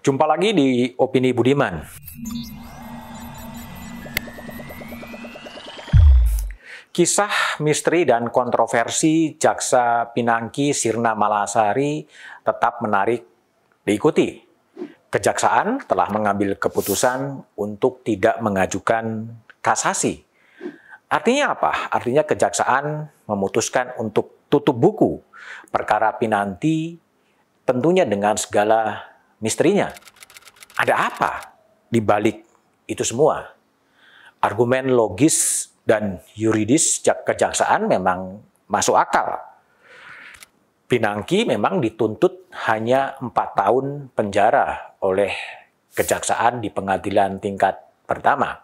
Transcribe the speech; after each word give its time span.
Jumpa 0.00 0.24
lagi 0.24 0.56
di 0.56 0.88
Opini 0.96 1.28
Budiman. 1.36 1.84
Kisah 6.88 7.60
misteri 7.60 8.08
dan 8.08 8.32
kontroversi 8.32 9.36
Jaksa 9.36 10.08
Pinangki 10.16 10.72
Sirna 10.72 11.12
Malasari 11.12 12.08
tetap 12.40 12.80
menarik 12.80 13.28
diikuti. 13.84 14.40
Kejaksaan 15.12 15.84
telah 15.84 16.08
mengambil 16.08 16.56
keputusan 16.56 17.44
untuk 17.60 18.00
tidak 18.00 18.40
mengajukan 18.40 19.28
kasasi. 19.60 20.24
Artinya 21.12 21.52
apa? 21.52 21.92
Artinya 21.92 22.24
kejaksaan 22.24 23.04
memutuskan 23.28 24.00
untuk 24.00 24.48
tutup 24.48 24.80
buku 24.80 25.20
perkara 25.68 26.16
Pinanti 26.16 26.96
tentunya 27.68 28.08
dengan 28.08 28.40
segala 28.40 29.09
misterinya. 29.40 29.90
Ada 30.76 30.94
apa 31.12 31.32
di 31.88 32.00
balik 32.00 32.44
itu 32.88 33.04
semua? 33.04 33.44
Argumen 34.40 34.88
logis 34.92 35.68
dan 35.84 36.22
yuridis 36.32 37.04
kejaksaan 37.04 37.84
memang 37.88 38.40
masuk 38.70 38.96
akal. 38.96 39.36
Pinangki 40.88 41.44
memang 41.46 41.78
dituntut 41.78 42.50
hanya 42.66 43.14
empat 43.20 43.48
tahun 43.54 44.10
penjara 44.16 44.96
oleh 45.04 45.30
kejaksaan 45.94 46.64
di 46.64 46.72
pengadilan 46.72 47.38
tingkat 47.38 47.78
pertama. 48.08 48.58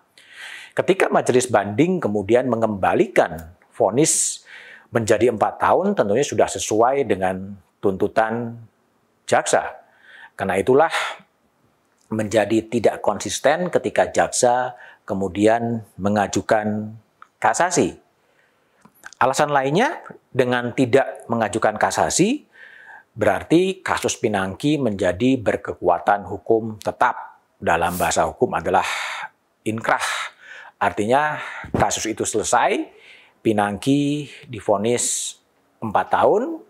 Ketika 0.74 1.08
majelis 1.08 1.48
banding 1.48 2.02
kemudian 2.02 2.50
mengembalikan 2.50 3.56
vonis 3.72 4.44
menjadi 4.90 5.32
empat 5.32 5.60
tahun, 5.60 5.96
tentunya 5.96 6.24
sudah 6.24 6.48
sesuai 6.50 7.06
dengan 7.08 7.56
tuntutan 7.80 8.58
jaksa. 9.28 9.85
Karena 10.36 10.60
itulah 10.60 10.92
menjadi 12.12 12.68
tidak 12.68 13.02
konsisten 13.02 13.72
ketika 13.72 14.12
jaksa 14.12 14.76
kemudian 15.08 15.82
mengajukan 15.96 16.92
kasasi. 17.40 17.96
Alasan 19.16 19.48
lainnya 19.48 20.04
dengan 20.28 20.76
tidak 20.76 21.24
mengajukan 21.26 21.80
kasasi 21.80 22.44
berarti 23.16 23.80
kasus 23.80 24.20
Pinangki 24.20 24.76
menjadi 24.76 25.40
berkekuatan 25.40 26.28
hukum 26.28 26.76
tetap. 26.84 27.40
Dalam 27.56 27.96
bahasa 27.96 28.28
hukum 28.28 28.52
adalah 28.52 28.84
inkrah. 29.64 30.04
Artinya 30.76 31.40
kasus 31.72 32.04
itu 32.04 32.28
selesai, 32.28 32.84
Pinangki 33.40 34.28
difonis 34.44 35.40
4 35.80 35.88
tahun 36.12 36.60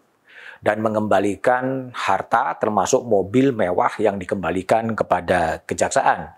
dan 0.67 0.83
mengembalikan 0.83 1.95
harta 1.95 2.59
termasuk 2.59 3.07
mobil 3.07 3.55
mewah 3.55 3.95
yang 4.03 4.19
dikembalikan 4.19 4.99
kepada 4.99 5.63
kejaksaan. 5.63 6.35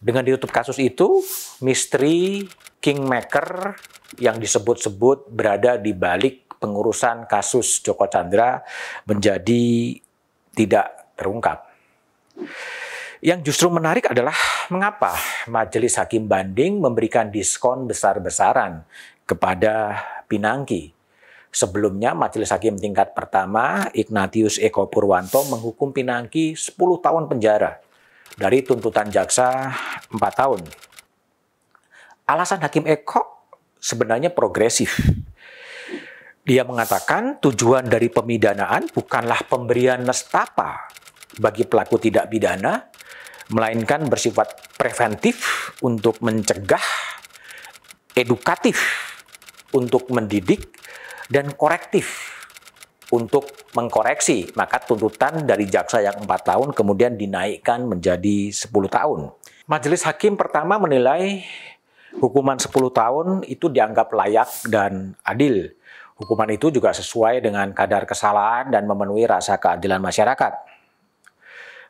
Dengan 0.00 0.24
ditutup 0.24 0.48
kasus 0.48 0.80
itu, 0.80 1.20
misteri 1.60 2.48
kingmaker 2.80 3.76
yang 4.16 4.40
disebut-sebut 4.40 5.28
berada 5.28 5.76
di 5.76 5.92
balik 5.92 6.56
pengurusan 6.56 7.28
kasus 7.28 7.84
Joko 7.84 8.08
Chandra 8.08 8.64
menjadi 9.04 10.00
tidak 10.56 11.12
terungkap. 11.20 11.68
Yang 13.20 13.52
justru 13.52 13.68
menarik 13.68 14.08
adalah 14.08 14.32
mengapa 14.72 15.12
Majelis 15.44 16.00
Hakim 16.00 16.24
Banding 16.24 16.80
memberikan 16.80 17.28
diskon 17.28 17.84
besar-besaran 17.84 18.80
kepada 19.28 20.00
Pinangki. 20.24 20.99
Sebelumnya 21.50 22.14
Majelis 22.14 22.54
Hakim 22.54 22.78
tingkat 22.78 23.10
pertama 23.10 23.90
Ignatius 23.90 24.56
Eko 24.62 24.86
Purwanto 24.86 25.42
menghukum 25.50 25.90
Pinangki 25.90 26.54
10 26.54 26.78
tahun 26.78 27.26
penjara 27.26 27.82
dari 28.38 28.62
tuntutan 28.62 29.10
jaksa 29.10 29.74
4 30.14 30.14
tahun 30.14 30.62
alasan 32.30 32.62
Hakim 32.62 32.86
Eko 32.86 33.50
sebenarnya 33.82 34.30
progresif. 34.30 35.02
Dia 36.46 36.62
mengatakan 36.62 37.42
tujuan 37.42 37.90
dari 37.90 38.06
pemidanaan 38.06 38.86
bukanlah 38.94 39.44
pemberian 39.50 40.06
nestapa 40.06 40.88
bagi 41.42 41.66
pelaku 41.66 41.98
tidak 41.98 42.30
pidana, 42.30 42.90
melainkan 43.50 44.06
bersifat 44.06 44.74
preventif 44.78 45.70
untuk 45.82 46.22
mencegah, 46.22 46.82
edukatif 48.14 48.78
untuk 49.74 50.10
mendidik, 50.10 50.74
dan 51.30 51.54
korektif 51.54 52.34
untuk 53.14 53.46
mengkoreksi. 53.72 54.50
Maka 54.58 54.82
tuntutan 54.82 55.46
dari 55.46 55.70
jaksa 55.70 56.02
yang 56.02 56.18
empat 56.26 56.50
tahun 56.50 56.74
kemudian 56.74 57.14
dinaikkan 57.14 57.86
menjadi 57.86 58.50
10 58.50 58.70
tahun. 58.90 59.30
Majelis 59.70 60.02
Hakim 60.02 60.34
pertama 60.34 60.82
menilai 60.82 61.46
hukuman 62.18 62.58
10 62.58 62.70
tahun 62.90 63.26
itu 63.46 63.70
dianggap 63.70 64.10
layak 64.10 64.50
dan 64.66 65.14
adil. 65.22 65.70
Hukuman 66.18 66.50
itu 66.52 66.68
juga 66.68 66.92
sesuai 66.92 67.40
dengan 67.40 67.72
kadar 67.72 68.04
kesalahan 68.04 68.68
dan 68.68 68.84
memenuhi 68.84 69.24
rasa 69.24 69.56
keadilan 69.56 70.02
masyarakat. 70.02 70.52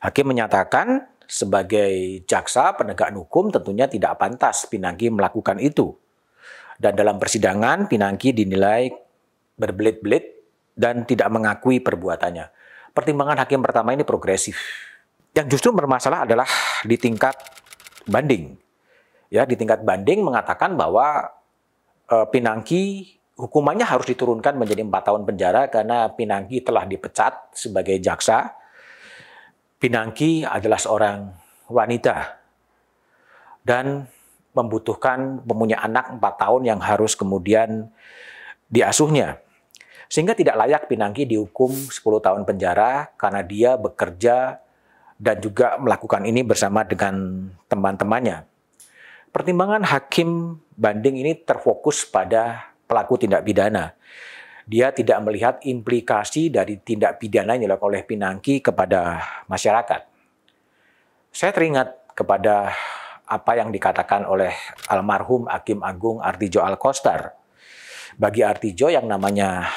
Hakim 0.00 0.32
menyatakan 0.32 1.08
sebagai 1.26 2.22
jaksa 2.24 2.72
penegak 2.78 3.10
hukum 3.14 3.50
tentunya 3.50 3.90
tidak 3.90 4.16
pantas 4.22 4.70
Pinangki 4.70 5.10
melakukan 5.10 5.58
itu. 5.58 5.98
Dan 6.80 6.96
dalam 6.96 7.18
persidangan 7.18 7.90
Pinangki 7.90 8.32
dinilai 8.32 9.09
berbelit-belit 9.60 10.40
dan 10.72 11.04
tidak 11.04 11.28
mengakui 11.28 11.84
perbuatannya. 11.84 12.48
Pertimbangan 12.96 13.44
hakim 13.44 13.60
pertama 13.60 13.92
ini 13.92 14.08
progresif. 14.08 14.56
Yang 15.36 15.60
justru 15.60 15.76
bermasalah 15.76 16.24
adalah 16.24 16.48
di 16.82 16.96
tingkat 16.96 17.36
banding 18.08 18.56
ya 19.30 19.46
di 19.46 19.54
tingkat 19.54 19.80
banding 19.86 20.26
mengatakan 20.26 20.74
bahwa 20.74 21.30
e, 22.10 22.16
Pinangki 22.28 23.14
hukumannya 23.38 23.86
harus 23.86 24.10
diturunkan 24.10 24.58
menjadi 24.58 24.84
empat 24.84 25.02
tahun 25.08 25.22
penjara 25.24 25.70
karena 25.70 26.10
Pinangki 26.12 26.60
telah 26.60 26.84
dipecat 26.84 27.54
sebagai 27.54 27.96
jaksa. 28.02 28.58
Pinangki 29.80 30.44
adalah 30.44 30.76
seorang 30.76 31.32
wanita 31.70 32.36
dan 33.64 34.04
membutuhkan 34.52 35.46
mempunyai 35.46 35.78
anak 35.78 36.20
empat 36.20 36.34
tahun 36.36 36.68
yang 36.68 36.80
harus 36.82 37.16
kemudian 37.16 37.88
diasuhnya. 38.68 39.40
Sehingga 40.10 40.34
tidak 40.34 40.58
layak 40.58 40.90
Pinangki 40.90 41.22
dihukum 41.22 41.70
10 41.70 41.94
tahun 41.94 42.42
penjara 42.42 43.14
karena 43.14 43.46
dia 43.46 43.78
bekerja 43.78 44.58
dan 45.14 45.36
juga 45.38 45.78
melakukan 45.78 46.26
ini 46.26 46.42
bersama 46.42 46.82
dengan 46.82 47.46
teman-temannya. 47.70 48.42
Pertimbangan 49.30 49.86
hakim 49.86 50.58
banding 50.74 51.22
ini 51.22 51.38
terfokus 51.38 52.02
pada 52.02 52.74
pelaku 52.90 53.22
tindak 53.22 53.46
pidana. 53.46 53.94
Dia 54.66 54.90
tidak 54.90 55.22
melihat 55.22 55.62
implikasi 55.62 56.50
dari 56.50 56.82
tindak 56.82 57.22
pidana 57.22 57.54
yang 57.54 57.70
dilakukan 57.70 57.90
oleh 57.94 58.02
Pinangki 58.02 58.58
kepada 58.58 59.22
masyarakat. 59.46 60.10
Saya 61.30 61.54
teringat 61.54 62.10
kepada 62.18 62.74
apa 63.30 63.52
yang 63.54 63.70
dikatakan 63.70 64.26
oleh 64.26 64.50
almarhum 64.90 65.46
Hakim 65.46 65.86
Agung 65.86 66.18
Artijo 66.18 66.66
Alkostar. 66.66 67.38
Bagi 68.18 68.42
Artijo 68.42 68.90
yang 68.90 69.06
namanya 69.06 69.70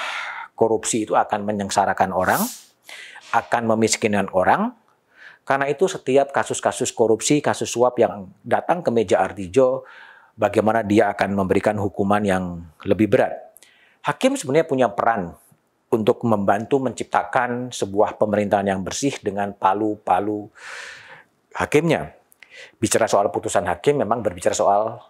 korupsi 0.64 1.04
itu 1.04 1.20
akan 1.20 1.44
menyengsarakan 1.44 2.16
orang, 2.16 2.40
akan 3.36 3.64
memiskinkan 3.76 4.32
orang, 4.32 4.72
karena 5.44 5.68
itu 5.68 5.92
setiap 5.92 6.32
kasus-kasus 6.32 6.96
korupsi, 6.96 7.44
kasus 7.44 7.68
suap 7.68 8.00
yang 8.00 8.32
datang 8.48 8.80
ke 8.80 8.88
meja 8.96 9.20
Artijo, 9.20 9.84
bagaimana 10.40 10.88
dia 10.88 11.12
akan 11.12 11.36
memberikan 11.36 11.76
hukuman 11.76 12.24
yang 12.24 12.64
lebih 12.88 13.12
berat. 13.12 13.60
Hakim 14.08 14.40
sebenarnya 14.40 14.68
punya 14.72 14.88
peran 14.88 15.36
untuk 15.92 16.24
membantu 16.24 16.80
menciptakan 16.80 17.76
sebuah 17.76 18.16
pemerintahan 18.16 18.72
yang 18.72 18.82
bersih 18.88 19.20
dengan 19.20 19.52
palu-palu 19.52 20.48
hakimnya. 21.60 22.16
Bicara 22.80 23.12
soal 23.12 23.28
putusan 23.28 23.68
hakim 23.68 24.00
memang 24.00 24.24
berbicara 24.24 24.56
soal 24.56 25.04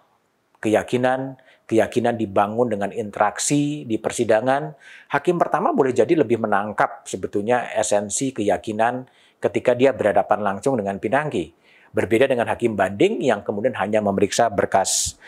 keyakinan, 0.63 1.35
keyakinan 1.67 2.15
dibangun 2.15 2.71
dengan 2.71 2.95
interaksi 2.95 3.83
di 3.83 3.99
persidangan. 3.99 4.71
Hakim 5.11 5.35
pertama 5.35 5.75
boleh 5.75 5.91
jadi 5.91 6.15
lebih 6.15 6.39
menangkap 6.39 7.03
sebetulnya 7.03 7.67
esensi 7.75 8.31
keyakinan 8.31 9.03
ketika 9.43 9.75
dia 9.75 9.91
berhadapan 9.91 10.39
langsung 10.39 10.79
dengan 10.79 10.95
Pinangki. 11.03 11.51
Berbeda 11.93 12.25
dengan 12.25 12.49
hakim 12.49 12.73
banding 12.73 13.21
yang 13.21 13.45
kemudian 13.45 13.77
hanya 13.77 14.01
memeriksa 14.01 14.49
berkas 14.49 15.19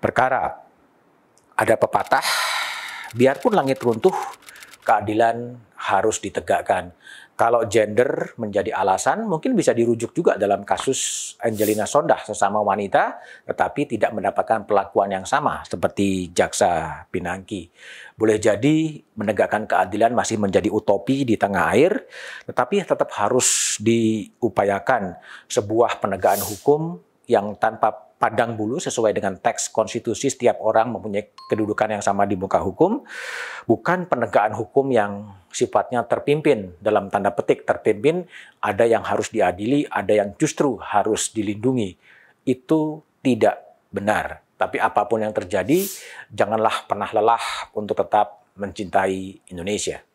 perkara. 0.00 0.64
Ada 1.56 1.76
pepatah, 1.76 2.24
biarpun 3.12 3.52
langit 3.52 3.82
runtuh, 3.84 4.16
keadilan 4.80 5.60
harus 5.86 6.18
ditegakkan. 6.18 6.90
Kalau 7.36 7.68
gender 7.68 8.32
menjadi 8.40 8.72
alasan, 8.72 9.28
mungkin 9.28 9.52
bisa 9.52 9.76
dirujuk 9.76 10.16
juga 10.16 10.40
dalam 10.40 10.64
kasus 10.64 11.32
Angelina 11.36 11.84
Sondah, 11.84 12.24
sesama 12.24 12.64
wanita, 12.64 13.20
tetapi 13.44 13.84
tidak 13.92 14.16
mendapatkan 14.16 14.64
perlakuan 14.64 15.12
yang 15.12 15.28
sama 15.28 15.60
seperti 15.68 16.32
jaksa 16.32 17.04
Pinangki. 17.12 17.68
Boleh 18.16 18.40
jadi 18.40 19.04
menegakkan 19.20 19.68
keadilan 19.68 20.16
masih 20.16 20.40
menjadi 20.40 20.72
utopi 20.72 21.28
di 21.28 21.36
tengah 21.36 21.76
air, 21.76 22.08
tetapi 22.48 22.80
tetap 22.88 23.12
harus 23.12 23.76
diupayakan 23.84 25.20
sebuah 25.44 26.00
penegakan 26.00 26.40
hukum 26.40 27.04
yang 27.28 27.52
tanpa 27.60 28.05
padang 28.16 28.56
bulu 28.56 28.80
sesuai 28.80 29.12
dengan 29.12 29.36
teks 29.36 29.68
konstitusi 29.68 30.32
setiap 30.32 30.56
orang 30.64 30.96
mempunyai 30.96 31.28
kedudukan 31.52 32.00
yang 32.00 32.04
sama 32.04 32.24
di 32.24 32.32
muka 32.32 32.56
hukum, 32.64 33.04
bukan 33.68 34.08
penegakan 34.08 34.56
hukum 34.56 34.88
yang 34.88 35.36
sifatnya 35.52 36.04
terpimpin 36.08 36.72
dalam 36.80 37.12
tanda 37.12 37.32
petik 37.32 37.68
terpimpin, 37.68 38.24
ada 38.64 38.88
yang 38.88 39.04
harus 39.04 39.28
diadili, 39.28 39.84
ada 39.88 40.12
yang 40.12 40.32
justru 40.40 40.80
harus 40.80 41.28
dilindungi. 41.32 41.96
Itu 42.48 43.04
tidak 43.20 43.84
benar. 43.92 44.40
Tapi 44.56 44.80
apa 44.80 45.04
pun 45.04 45.20
yang 45.20 45.36
terjadi, 45.36 45.84
janganlah 46.32 46.88
pernah 46.88 47.12
lelah 47.12 47.72
untuk 47.76 48.00
tetap 48.00 48.48
mencintai 48.56 49.52
Indonesia. 49.52 50.05